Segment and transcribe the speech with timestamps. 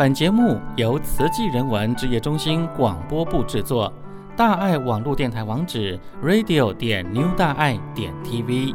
[0.00, 3.92] 本节目由慈济人文职业中心广播部制作。
[4.34, 8.74] 大爱网络电台网址：radio 点 new 大爱点 tv。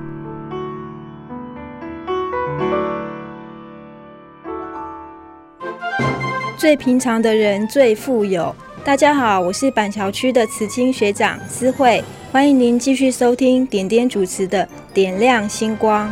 [6.59, 8.55] 最平常的人最富有。
[8.83, 14.63] 大家好，我是板桥区的慈青学长思慧，欢迎您继续收听点点主持的
[14.93, 16.07] 《点亮星光》。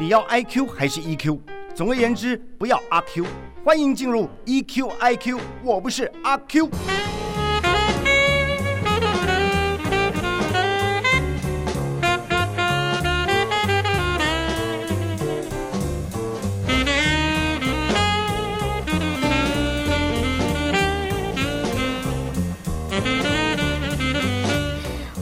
[0.00, 1.38] 你要 IQ 还是 EQ？
[1.76, 3.26] 总而言之，不要阿 Q。
[3.62, 6.70] 欢迎进入 EQ IQ，我不是阿 Q。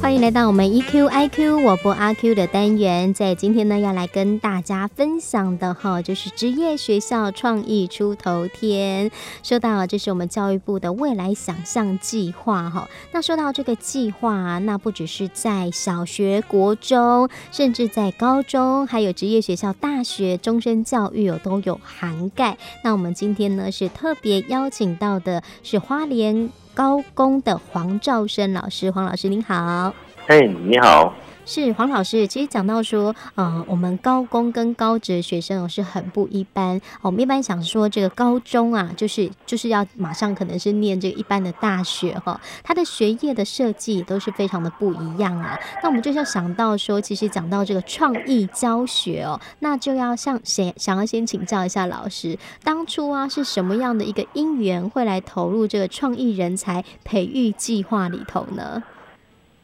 [0.04, 9.10] 欢迎来到我们 EQ IQ 我播阿 Q 的单元，在今天呢，要来跟大家分享的哈，就是职业学校创意出头天。
[9.42, 22.58] 说到这是我们教育部的未来想象计划哈，那说到这个计划，那不只是在小学、国中，甚至在高中，还有职业学校、大学、终身教育有都有涵盖。
[22.82, 26.50] 那我们今天呢，是特别邀请到的是花莲。
[26.74, 29.94] 高工的黄兆生老师，黄老师您好。
[30.26, 31.14] 嘿你好。
[31.46, 36.80] 是黄老师，其实讲到说，呃，我们高工跟高职学生哦是很不一般。
[37.02, 45.58] 我们一般想说这个高中啊，就是就是要马上可能是念这个一般的大学哈，他的学业的设计都是非常的不一样啊。
[45.82, 58.82] 那我们就是要想到说，其实讲到这个创意教学哦，那就要向谁想要先请教一下老师，当初啊是什么样的一个因缘会来投入这个创意人才培育计划里头呢？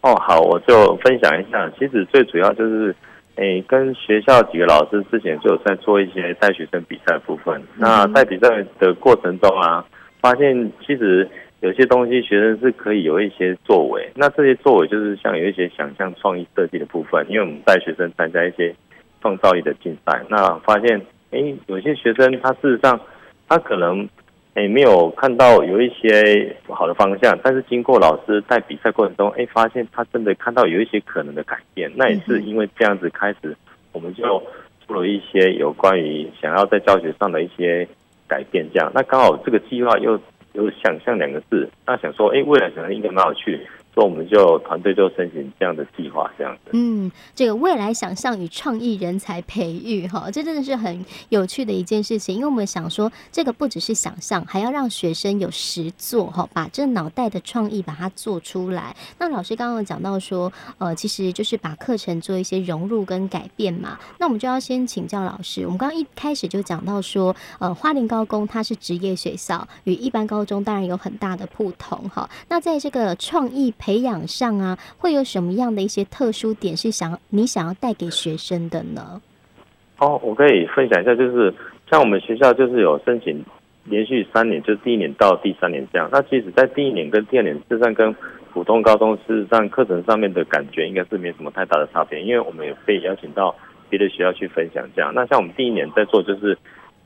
[0.03, 1.71] 哦，好，我就分享一下。
[1.79, 2.95] 其实最主要就是，
[3.37, 7.63] 诶，跟学校几个老师之前就有在做一些带学生比赛的部分。
[7.77, 9.85] 那在比赛的过程中啊，
[10.21, 11.29] 发现其实
[11.61, 14.11] 有些东西学生是可以有一些作为。
[14.15, 18.75] 那这些作为就是像有一些想象创意设计的部分，因为我们带学生参加一些
[19.21, 20.99] 创造力的竞赛，那发现，
[21.33, 22.99] 诶，有些学生他事实上
[23.47, 24.09] 他可能。
[24.55, 31.91] 哎，没有看到有一些不好的方向，但是经过老师在比赛过程中，哎，发现他真的看到有一些可能的改变。
[31.95, 33.57] 那也是因为这样子开始，
[33.93, 34.43] 我们就
[34.85, 37.87] 出了一些有关于想要在教学上的一些
[38.27, 38.67] 改变。
[38.75, 40.21] 这样，那刚好这个计划又
[40.53, 43.61] 有想象两个字，那想说，哎，未来可能应该蛮有趣。
[43.95, 46.71] 所以我们就团队就申请这样的计划，这样子。
[46.73, 52.37] 嗯，这个未来想象与创意人才培育，哈，这真的是很有趣的一件事情。
[52.37, 58.95] 因为我们想说，这个不只是想象，还要让学生有实作，哈，把这脑袋的创意把它做出来。
[59.19, 63.99] 那老师刚刚讲到说，呃，其实就是把课程做一些融入跟改变嘛。
[64.19, 65.65] 那我们就要先请教老师。
[65.65, 72.31] 我们刚刚一开始就讲到说，呃，花莲高工它是职业学校，与一般高中当然有很大的不同，哈。
[72.49, 79.21] 那在这个创意培养上啊，会有什么样的一些特殊点是想你想要带给学生的呢？
[79.99, 81.53] 哦，我可以分享一下，就是
[81.91, 83.43] 像我们学校就是有申请
[83.85, 86.09] 连续三年，就是第一年到第三年这样。
[86.13, 88.15] 那其实，在第一年跟第二年，事实上跟
[88.53, 93.55] 普通高中事实上课程上面的感觉应该是没什么太大的差别，因为我们有被邀请到
[93.89, 95.13] 别的学校去分享这样。
[95.15, 96.57] 那像我们第一年在做，就是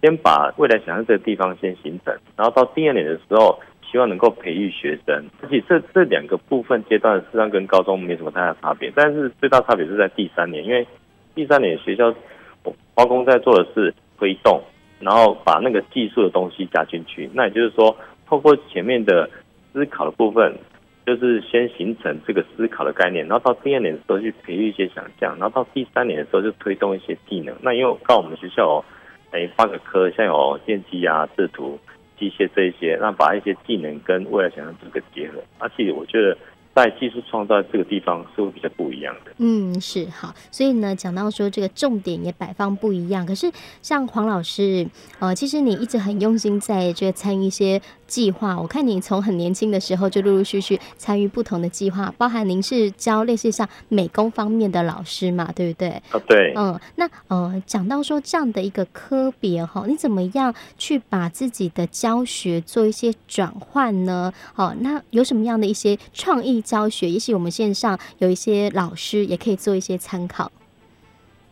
[0.02, 3.58] 先把未来想象这个地方先形成，然后到第二年的时候。
[3.94, 10.84] 希望能够培育学生，而且这这两个部分阶段实际上跟高中没什么太大差别，但是最大差别是在第三年，因为
[11.32, 12.12] 第三年学校
[12.96, 14.60] 花工在做的是推动，
[14.98, 17.30] 然后把那个技术的东西加进去。
[17.32, 17.96] 那也就是说，
[18.26, 19.30] 透过前面的
[19.72, 20.52] 思考的部分，
[21.06, 27.54] 就是先形成这个思考的概念，然后到第二年的时候去培育一些想象，然后到第三年的时候就推动一些技能。
[27.62, 28.84] 那因为到我们学校哦，
[29.30, 31.78] 哎，八个科，像有电机啊、制图。
[32.18, 36.36] 机械这一些，那把一些技能跟未来想象这个结合，而且我觉得
[36.74, 39.32] 在技术创造这个地方是会比较不一样的。
[39.38, 43.24] 嗯，是好，所以呢，讲到说这个重点也摆放不一样。
[43.24, 43.50] 可是
[43.82, 44.86] 像黄老师，
[45.18, 47.80] 呃，其实你一直很用心在这个参与一些。
[48.06, 55.88] 计划，我看你从很年轻的时候就陆陆续续参与不同的计划，包含您是教类似像美工方面的老师嘛，对不对？
[56.10, 56.52] 啊，对。
[56.56, 64.32] 嗯，那呃，讲到说这样的一个科别哈，你怎么样去把自己的教学做一些转换呢？
[64.54, 67.08] 哦，那有什么样的一些创意教学？
[67.08, 70.50] 也许我们线上有一些老师也可以做一些参考。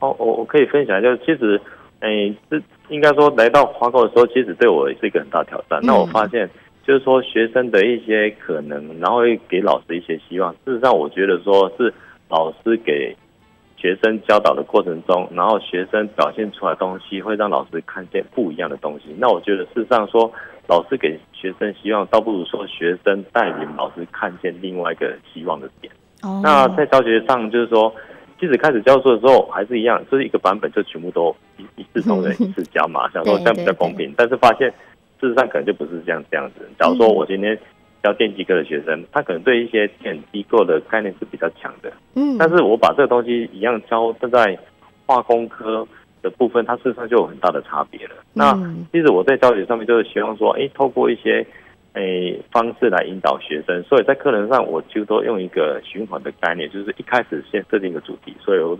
[0.00, 1.60] 哦，我我可以分享一下，其实。
[2.04, 2.60] 哎，这
[2.92, 5.80] 应该说来到华高的时候，其实对我也是一个很大挑战。
[5.82, 6.48] 那我发现，
[6.86, 10.52] 就是说学生的一些可能，然后会给老师一些希望。
[10.64, 11.92] 事实上，我觉得说是
[12.28, 13.16] 老师给
[13.76, 19.14] 学生教导的过程中，然后学生表现出来的东西会让老师看见不一样的东西。
[19.18, 20.30] 那我觉得事实上说，
[20.68, 25.92] 老师给学生希望，倒不如说学生带领老师看见另外一个希望的点。
[26.22, 26.40] 哦。
[26.44, 27.92] 那在教学上，就是说，
[28.42, 34.12] 即使开始教书的时候还是一样，就是一个版本就全部都一一视同仁，一次教嘛， 想说这样比较公平。
[34.16, 34.68] 但是发现
[35.20, 36.68] 事实上可能就不是这样这样子。
[36.76, 37.56] 假如说我今天。
[38.02, 44.58] 教电机科的学生，他可能对一些电机构的概念是比较强的，嗯，但是我把这个东西一样教在
[45.06, 45.86] 化工科
[46.20, 48.14] 的部分，它事实上就有很大的差别了。
[48.16, 51.46] 嗯、那其实我在教学上面就是希望说，哎，透过一些
[51.94, 58.76] 诶方式来引导学生，所以在课程上我就都用一个循环的概念，就是一开始先设定一个主题，所以我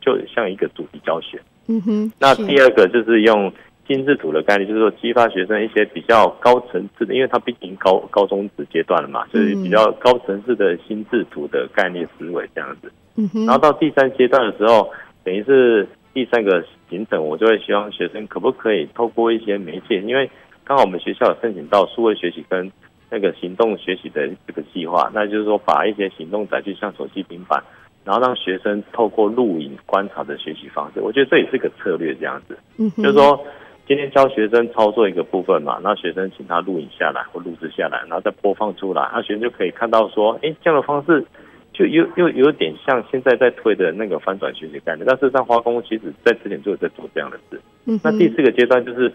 [0.00, 1.40] 就像一个主题教学。
[1.68, 3.52] 嗯哼，那第二个就是用。
[3.88, 12.90] 心智图的概念就是说，激发学生一些比较高层次的，因为他毕竟高高中职阶段了嘛，就是比较高层次的心智图的概念思维这样子。
[13.14, 13.46] 嗯哼。
[13.46, 14.90] 然后到第三阶段的时候，
[15.22, 20.28] 等于是第三个行程，我就会希望学生可不可以透过一些媒介，因为
[20.66, 22.70] 刚好我们学校有申请到数位学习跟
[23.08, 27.62] 那个行动学习的这个计划，那就是说把一些行动载具像手机、平板，
[28.04, 32.58] 然后让学生透过录影观察的学习方式，我觉得这也是个策略这样子。
[32.78, 32.90] 嗯。
[32.96, 33.42] 就是说。
[33.88, 41.24] 今天教学生操作一个部分嘛，那学生请他录影下来或录制下来，然后再播放出来，那学生就可以看到说，哎，这样的方式
[41.72, 45.06] 就又又有点像现在在推的那个翻转学习概念。
[45.06, 47.60] 但事实上，化工其实在之前就有在做这样的事。
[47.84, 49.12] 嗯，那第四个阶段就是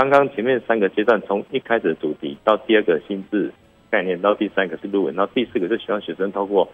[0.00, 3.52] 刚刚前面三个阶段，从一开始的主题到第二个心智
[3.90, 6.66] 概念，到第三个是录影，然后第四个是希望学生透过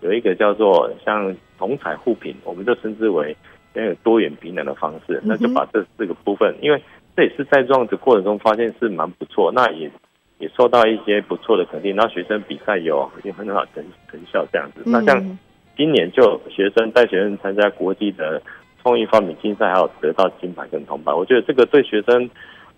[0.00, 3.36] 有一个叫做像同彩互评，我们就称之为。
[3.74, 6.82] 要有多元平等的方式，那就把这四个部分，因为
[7.16, 9.90] 这也是在这样子过程中发现是蛮不错，那也
[10.36, 14.82] 也受到一些不错的肯定，那学生比赛有有很好成成效这样子。
[14.84, 15.38] 那像
[15.74, 18.42] 今年就学生带学生参加国际的
[18.82, 22.28] 创意发明竞赛，还有得到金牌跟铜牌，我觉得这个对学生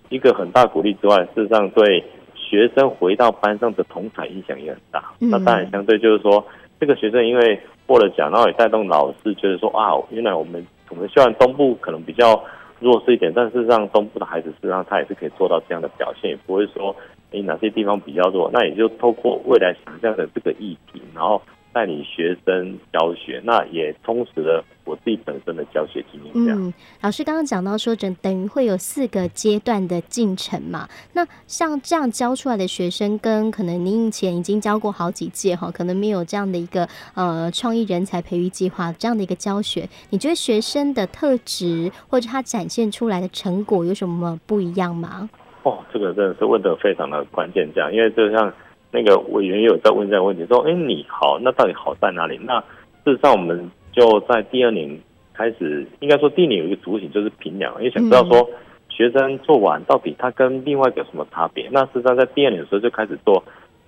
[0.09, 2.05] 一个很大鼓励之外，事实上对
[2.35, 5.13] 学生回到班上的同台影响也很大。
[5.19, 6.45] 那当然相对就是说，
[6.79, 10.65] 这个学生因为获了奖，然后也带动老师觉得说啊，原来我们。
[10.91, 12.41] 我们虽然东部可能比较
[12.79, 16.95] 弱势一点，但事实上东部的孩子事实上他也是可以做到这样的表现，也不会说
[17.33, 21.41] 诶哪些地方比较弱，那也就透过未来想象的这个议题，然后。
[21.75, 26.57] 带领学生教学，那也充实了我自己本身的教学经验。
[26.57, 26.73] 嗯，
[27.03, 30.89] 老师刚刚讲到说，等等于会有四个阶段的进程嘛？
[31.15, 45.29] 那像这样教出来的学生，跟可能您以前已经教过好几届哈，可能没有这样的一个呃创意人才培育计划这样的一个教学，你觉得学生的特质或者他展现出来的成果有什么不一样吗？
[45.65, 48.53] 哦，这个真的是问的非常的关键，这样，因为就像。
[48.95, 52.61] 那个委员也有在问这个问题，说：“哎，你好，那到底好在哪里？”那
[53.05, 54.97] 事实上，我们就在第二年
[55.33, 58.49] 开始，应该说第一年有一个雏形，就是评量，也想知道说
[58.89, 61.69] 学生做完到底他跟另外一个有什么差别。
[61.73, 63.43] 那事实上，在第二年的时候就开始做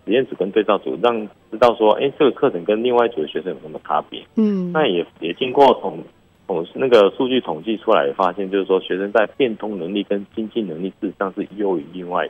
[0.05, 4.21] 实验组跟对照组，让知道说，哎，这个课程跟另外一组的学生有什么差别。
[4.35, 6.03] 嗯，那也也经过统
[6.49, 12.29] 统那个数据统计出来，发现就是说，学生在变通能力跟经济能力事实上是优于另外。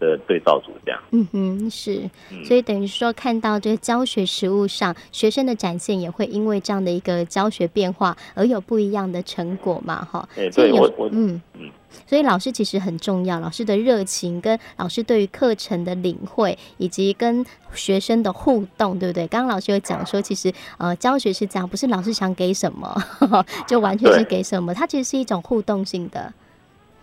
[0.00, 2.10] 的对照组这样，嗯哼，是，
[2.44, 10.28] 所以等于说看到这个教学实务上学生的展现，也会因为这样的一个教学变化而有不一样的成果嘛，哈。
[10.36, 11.70] 哎，对我我嗯嗯，
[12.06, 19.26] 所以老师其实很重要，老师的热情跟老师对于课程的领会，以及跟学生的互动，对不对？
[19.28, 22.94] 刚刚老师有讲说，其实呃教学是这样，不是老师想给什么
[23.66, 26.32] 就完全是给什么，它其实是一种互动性的。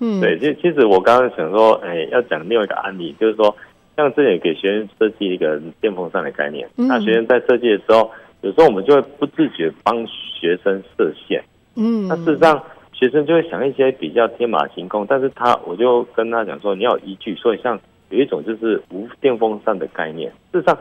[0.04, 3.56] 嗯，对，其其实我刚刚想说，哎，要讲另外一个案例，就是说，
[3.96, 8.10] 像之前给学生设计一个电风扇的概念，那学生在设计的时候，
[8.42, 11.40] 有时候我们就会不自觉帮学生设限，
[11.76, 12.60] 嗯，那事实上
[12.92, 17.80] 学生就会想一些比较天马行空，但是他我就跟他讲说，你要有依据，所以像
[18.10, 20.76] 有一种就是无电风扇的概念，事实上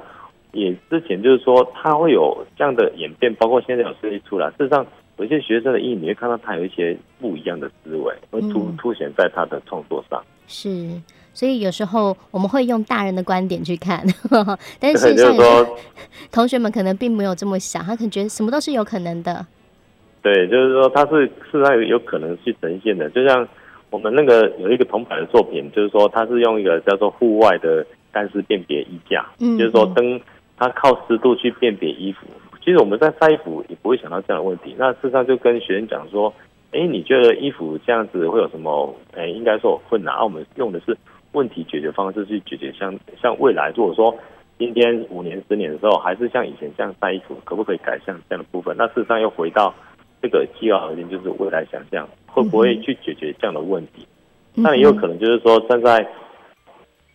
[0.52, 4.86] 也之前就是说它会有这样的演变，包括现在有设计出来，事实上。
[5.20, 10.18] 有些学生的意义，你会看到他有一些不一样的思维，会凸凸显在他的创作上。
[10.46, 10.98] 是，
[11.34, 14.02] 所以有时候我们会用大人的观点去看，
[14.80, 15.78] 但是就是说，
[16.32, 19.46] 同学们可能并没有这么想，他可能觉得什么都是有可能的。
[20.22, 23.08] 对，就是说他是是他有有可能去呈现的。
[23.10, 23.46] 就像
[23.90, 30.18] 我们那个有一个铜牌的作品，就是说他是用一个叫做户外的干湿辨别衣架，嗯，就是说灯
[30.56, 32.26] 它靠湿度去辨别衣服。
[32.62, 34.74] 其实我们在晒衣服也不会想到这样的问题。
[34.78, 36.32] 那事实上就跟学生讲说
[36.72, 38.94] ：“哎，你觉得衣服这样子会有什么？
[39.16, 40.14] 哎，应该说有困难。
[40.14, 40.96] 啊，我们用的是
[41.32, 42.92] 问题解决方式去解决像。
[42.92, 44.14] 像像未来，如果说
[44.58, 48.76] 今天五年、十年的时候，还是像以前这样晒衣服，可不可以改善这样的部分？
[48.76, 49.74] 那事实上又回到
[50.20, 54.06] 这个计划核心就是未来想象，会不会去解决这样的问题？
[54.54, 56.06] 那也有可能就是说站在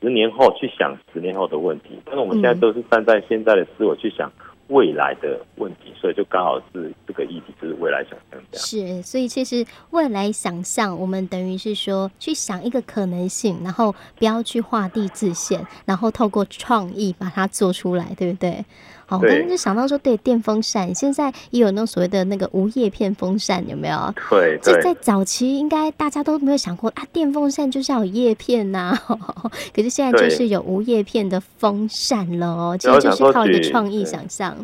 [0.01, 4.31] 十年后去想十年后的问题，但是我们现在都是站在现在的思维去想。
[4.67, 8.65] 未来的问题，所以就刚好是这个议题，就是未来想象这样。
[8.65, 18.65] 是，所以其实未来想象，我们等于是说去想一个可能性，然后不要去画地自限，然后透过创意把它做出来，对不对？
[19.07, 24.13] 好，我刚刚就想到说，对，电风扇现在也有那种所谓的那个无叶片风扇，有没有？
[24.31, 29.51] 对，这在早期应该大家都没有想过啊，电风扇就是要有叶片呐、啊。
[29.75, 34.55] 可是现在就是有无叶片的风扇了哦，其实就是靠一个创意想象。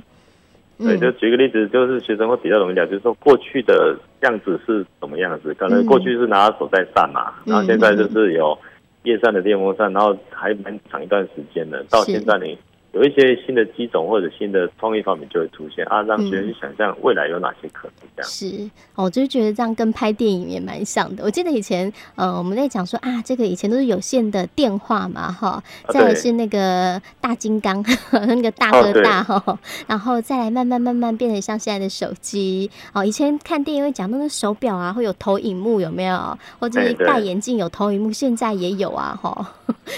[0.80, 5.54] 对，就举个例子，就是学生会比较容易讲，就是说过去的样子是什么样子？
[5.54, 8.58] 可能过去是拿手在扇嘛，然后现在就是有
[9.04, 12.58] 叶扇的电风扇，然后还蛮长一段时间的，到现在你。
[12.94, 18.10] 有一些新的机种或者新的创意方面就会出现啊，让学生去想象未来有哪些可能。
[18.18, 21.24] 这样、嗯、是，我就觉得这样跟拍电影也蛮像的。
[21.24, 27.82] 我记得以前呃，我们在讲说啊，这个以前都是有线的电话嘛，哈，再来是那个大金刚，
[28.28, 29.58] 那个大哥大哈、哦，
[29.88, 32.70] 然后再来慢慢慢慢变成像现在的手机。
[32.92, 36.38] 哦，以前看电影会讲那个手表啊，会有投影幕有没有？
[36.60, 39.54] 或者是戴眼镜有投影幕，现在也有啊，哈。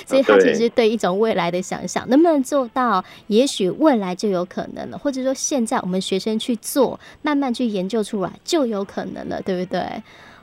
[0.05, 2.82] 所以它其实对一种未来的想象，能不能做到？
[3.27, 9.81] 也许未来就有可能了，或者说现在我们学生去做，慢慢去研究出来就有可能了，对不对？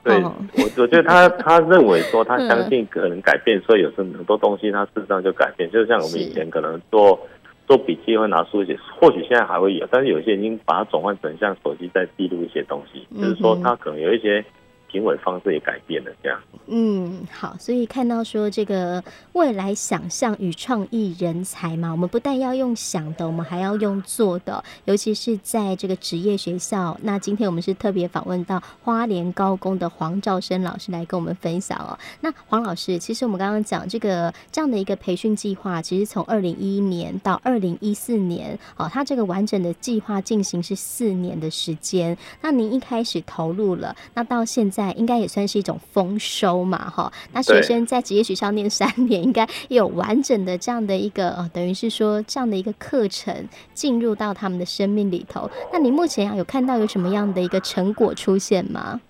[0.02, 0.34] 对，我
[0.78, 5.70] 我觉得他 他认为说他相信可能改变，所以有时候很多东西他事实上就改变。
[5.70, 7.18] 就像我们以前可能做
[7.66, 14.44] 做笔记会拿书写，或许现在还会有，但是有些已经把它转换成像手机在记录一些东西，就是说他可能有一些。
[14.90, 16.40] 行为方式也改变了，这样。
[16.66, 26.98] 嗯，好，所以看到说这个未来想象与创意人才嘛，我们不但要用想的，我们还要用做的，尤其是在这个职业学校。
[27.02, 31.98] 那今天我们是特别访问到花莲高工的黄兆生老师来跟我们分享哦。
[32.20, 42.16] 那黄老师，其实我们刚刚讲这个这样的一个培训计划，其实从二零一一年到二零一四年，哦，它这个完整的计划进行是四年的时间。
[42.40, 44.79] 那您一开始投入了，那到现在。
[44.92, 47.12] 应该也算是一种丰收嘛，哈。
[47.32, 53.34] 那学生在职业学校念三年，应该也有完整的这样的一个，呃，等于是说这样的一个课程
[53.74, 55.50] 进入到他们的生命里头。
[55.72, 59.00] 那你目前有看到有什么样的一个成果出现吗？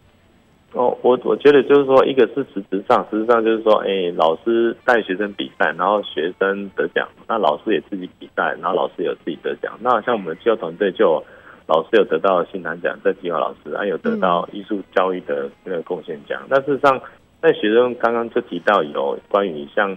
[0.72, 9.72] 哦，我我觉得就是说，一个是实质上，实质上就是说，哎、欸，老师带学生比赛，然后学生得奖，那老师也自己比赛，然后老师有自己得奖。
[9.80, 11.22] 那像我们计划团队就。
[11.70, 16.42] 老师有得到新南奖，在计划老师还有得到艺术教育的那个贡献奖。
[16.48, 17.00] 那、事实上，
[17.40, 19.96] 在学生刚刚就提到有关于像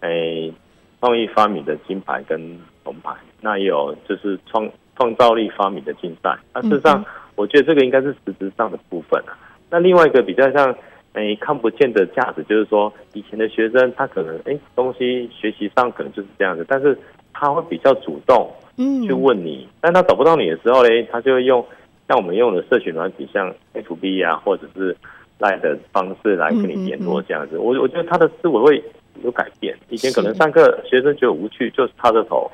[0.00, 0.52] 诶
[1.00, 6.36] 创意发明的金牌跟铜牌，那也有就是创创造力发明的竞赛。
[6.52, 7.04] 那事实上，
[7.36, 9.38] 我觉得这个应该是实质上的部分啊。
[9.70, 10.74] 那另外一个比较像
[11.12, 16.98] 诶看不见的价值，就是说以前的学生他可能诶东西学习上可能就是这样子，但是
[17.32, 18.50] 他会比较主动。
[18.76, 21.64] 嗯，去问你，但他找不到你的时候呢，他就会用
[22.08, 24.96] 像我们用的社群软体，像 FB 啊，或者是
[25.38, 27.58] Line 的方式来跟你联络这样子。
[27.58, 28.84] 我我觉得他的思维会
[29.22, 29.76] 有改变。
[29.90, 32.50] 以前可能上课学生觉得无趣，就是趴着头，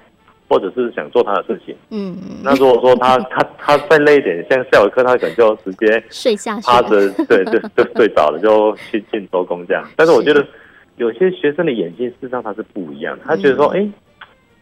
[0.48, 1.74] 或者是想做他的事情。
[1.90, 2.36] 嗯嗯。
[2.42, 9.84] 那如果说他他他再累一点，像下午课，他可能就直接睡下去，趴着，对，就就睡着了，就去进周公这样。
[9.96, 10.44] 但是我觉得
[10.96, 13.88] 有些学生的眼睛事实上他是不一样的，他觉得说，哎。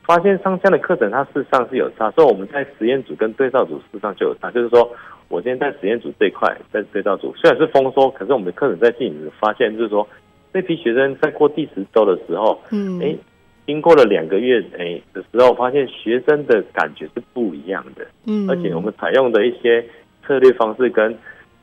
[0.07, 4.51] 发现上这样的课程，它事实上是有差，所以我们在实验组跟对照组事实上就有差。
[4.53, 4.89] 就是说，
[5.29, 10.07] 我今天在实验组这一块，在对照组虽然是丰收，可是我们的课程在进行发现，就是说，
[10.53, 13.17] 这批学生在过第十周的时候，嗯，哎，
[13.67, 19.85] 经过了两个月，哎的时候，发现学生的感觉是不一样的，嗯，而且我们采用的一些
[20.25, 21.13] 策略方式跟。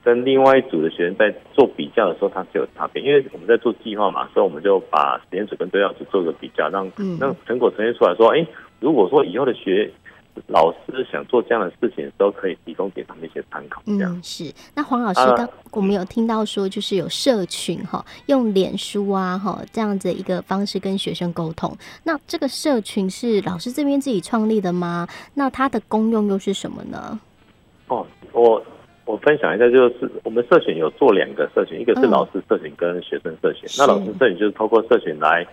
[0.04, 8.48] 跟另外一组的学生在做比较的时候，它是有差别，因为我们在做计划嘛，所以我们就把实验组跟对照组做个比较，让让成果呈现出来说，哎、欸，
[8.82, 9.90] 如果说以后的学
[10.48, 13.82] 老师想做这样的事情的时候，可以提供给他们一些参考。
[13.86, 14.52] 这样、嗯、是。
[14.76, 21.72] 那黄老师刚、啊、我们有听到说，就是有社群哈，用脸书啊哈这样子一个方式跟学生沟通。
[22.04, 25.08] 那这个社群是老师这边自己创立的吗？
[25.36, 27.20] 那它的功用又是什么呢？
[27.88, 28.62] 哦，我。
[29.06, 33.68] 我分享一下，就是我们社群有做两个社群，一个是老师社群跟学生社群。
[33.68, 35.46] 嗯、那老师社群就是透过社群来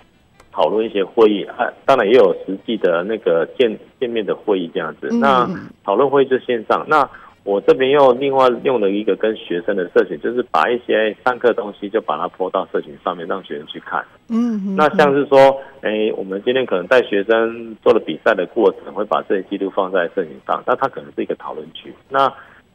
[0.52, 5.08] 讨论一些会议，啊，当然也有实际的那个见见面的会议这样子。
[5.10, 5.48] 嗯、那
[5.84, 6.84] 讨论会议就线上。
[6.88, 7.08] 那
[7.42, 14.04] 我这边又另外用了一个跟学生的社群，就是把一些上课东西就把它 po 到社群上面，让学生去看。
[14.28, 15.38] 嗯，嗯，那像是说，
[15.80, 21.92] 哎、欸，我们今天可能带学生做了比赛的过程，会把这些记录放在社群上，那它可能是一个讨论区。
[22.10, 22.30] 那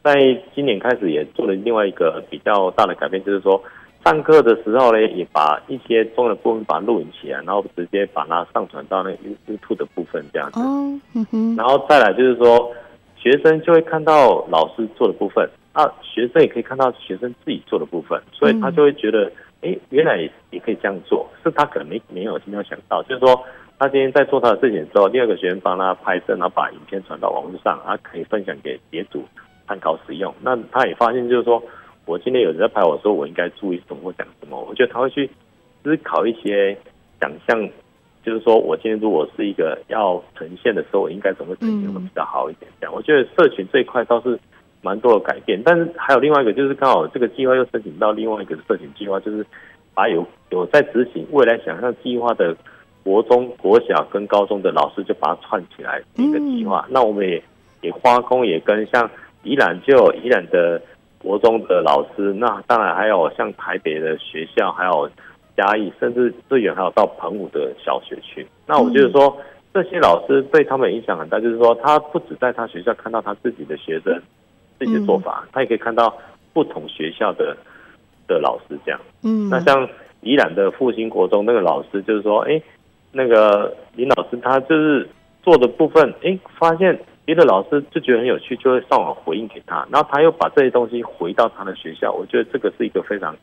[0.06, 0.14] 在
[0.54, 3.60] 今年开始也做了另外一个比较大的改变，就是说
[4.04, 10.60] 上课的时候呢，也把一些重要的部分把它录影起来，然后直接把它上传到那个 YouTube 的部分这样子。
[10.60, 11.56] 哦，嗯哼。
[11.56, 12.72] 然后再来就是说，
[13.18, 19.26] 学生就会看到老师做的部分，啊，学生也可以看到学生自己做的部分，所以他就会觉得，
[19.62, 20.18] 哎、嗯，原来
[20.52, 23.44] 也可以这样做，是他可能没没有没有想到，就是说。
[23.78, 29.22] 他今天在做他的事情的时候，第二个学员帮他拍摄，然后把影片传到网络上，他可以分享给别组
[29.67, 30.34] 参考使用。
[30.41, 31.62] 那他也发现，就是说
[32.05, 34.60] 我今天有人在拍我说，我应该注意什么或讲什么。
[34.67, 35.29] 我觉得他会去
[35.84, 36.77] 思考一些
[37.19, 37.69] 想象，
[38.24, 42.69] 就是说我今天如果是一个要呈现的时候，我应该怎么呈现会比较好一点。
[42.79, 44.39] 这样，我觉得社群这一块倒是
[44.81, 45.62] 蛮多的改变。
[45.63, 49.45] 但是还有另外一个，就是刚好这个计划又申请到另外一个社群计划，就是
[49.93, 52.55] 把有有在执行未来想象计划的。
[53.05, 56.84] 国中、国小跟高中的老师就把它串起来一个计划。
[56.88, 57.39] 嗯、那我们也
[57.81, 59.07] 也花工也跟像
[59.46, 60.82] 宜兰就有宜兰的
[61.18, 65.10] 国中的老师，那当然还有像台北的学校，还有
[65.56, 68.46] 嘉义，甚至最远还有到澎湖的小学去。
[68.68, 69.38] 那我就是说
[69.74, 74.22] 这些老师对他们影响很大，就是说他不止在他学校看到他自己的学生
[74.78, 76.14] 自己的做法，他也可以看到
[76.52, 77.56] 不同学校的
[78.28, 79.00] 的老师这样。
[79.24, 79.88] 嗯，那像
[80.22, 82.62] 宜兰的复兴国中那个老师就是说，哎。
[83.18, 85.08] 那个林老师他就是
[85.42, 93.36] 做的部分，哎，发现别的老师就觉得很有趣，就会上网回应给他，然后他又把这些东西回到他的学校，我觉得这个是一个非常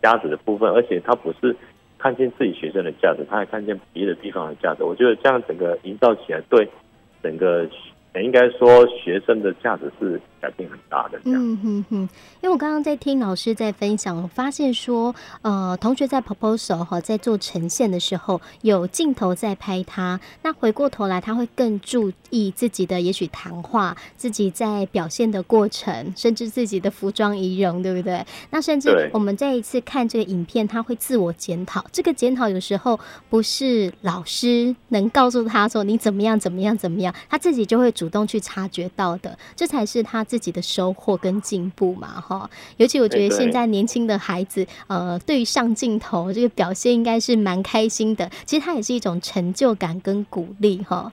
[0.00, 1.56] 价值的部分，而且他不是
[1.98, 6.68] 看见自己学生的价值，他还看见别的地方的价值，我觉得这样整个营造起来，对
[7.22, 7.66] 整个。
[8.20, 11.20] 应该说，学生的价值是改变很大的。
[11.22, 11.96] 嗯哼哼，
[12.40, 28.26] 因为我刚刚在听老师在分享，我发现说，呃，同学在 proposal 哈，在做呈现的时候，有镜头在拍他，那回过头来，他会更注意自己的，也许谈话，自己在表现的过程，甚至自己的服装仪容，对不对？
[28.50, 31.84] 那甚至我们再一次看这个影片，他会自我检讨。
[31.92, 32.98] 这个检讨有时候
[33.30, 37.92] 不是老师能告诉他说你怎么样，怎么样，怎么样，他自己就会。
[37.92, 42.48] 主动去察觉到的，这才是他自己的收获跟进步嘛，哈。
[42.78, 48.26] 尤其我觉得现在年轻的孩子，呃，对于上镜头这个表现，应该是蛮开心的。
[48.46, 51.12] 其实他也是一种成就感跟鼓励，哈。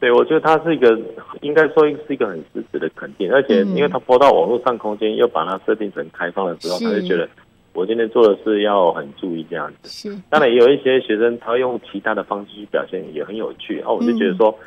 [0.00, 0.98] 对，我觉得他是一个，
[1.42, 3.30] 应该说是一个很实质的肯定。
[3.30, 7.28] 而且，因为他播到网络上空间，又把它设定成开放的时候，他就觉得
[7.74, 9.90] 我今天做的事要很注意这样子。
[9.90, 10.18] 是。
[10.30, 13.82] 当然，也有一些学生他用其他的方式去表现，也很有趣。
[13.82, 14.58] 哦，我就觉得说。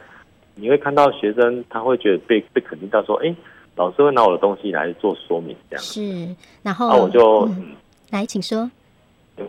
[0.59, 3.27] 你会看到学生，他会觉得被被肯定到说，哎，
[3.77, 6.35] 老师会拿我的东西来做说明，这样是。
[6.61, 7.49] 然后，那我就、
[8.11, 8.69] 来，请说。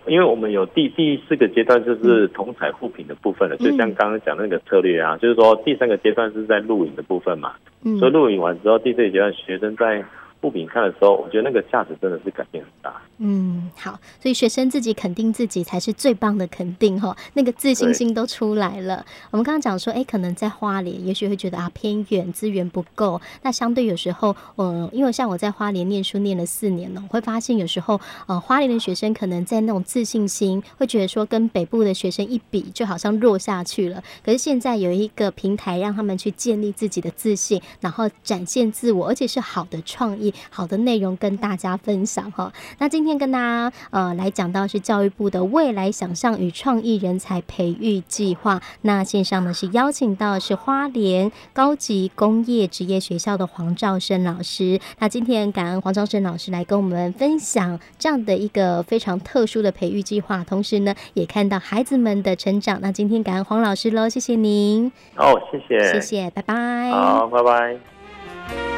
[0.07, 7.55] 因为我们有第第四个阶段，就是同彩互品的部分了，嗯、就像刚刚讲那个策略啊，就是说第三个阶段是在录影的部分嘛。
[7.83, 7.99] 嗯。
[7.99, 10.05] 所以录影完之后，第四个阶段学生在。
[10.40, 13.03] 不比看的时候，我觉得那个价值真的是改变很大。
[13.18, 19.05] 嗯，好，所以学生自己肯定自己才是最棒的肯定哈，那个自信心都出来了。
[19.33, 23.20] 我们刚刚讲说，哎、可能在花莲，也许会觉得啊偏远，资源不够。
[23.42, 34.01] 那相对有时候，嗯，因为像我在花莲念书念了四年了，我会发现有时候，呃，花莲的学生可能在那种自信心，会觉得说跟北部的学生一比，就好像弱下去了。
[34.24, 40.28] 可是现在有一个平台，让他们去建立自己的自信，然后展现自我，而且是好的创意。
[40.51, 64.91] 好的内容跟大家分享哈，那今天跟大家呃来讲到是教育部的未来想象与创意人才培育计划，那线上呢是邀请到是花莲高级工业职业学校的黄兆生老师，那今天感恩黄兆生老师来跟我们分享这样的一个非常特殊的培育计划，同时呢也看到孩子们的成长，那今天感恩黄老师喽，谢谢您。
[65.17, 66.91] 哦，谢谢，谢谢，拜拜。
[66.91, 68.78] 好，拜拜。